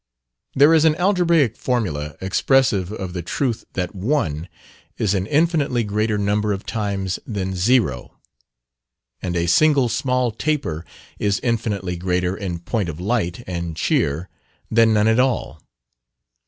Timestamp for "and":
9.21-9.35, 13.45-13.77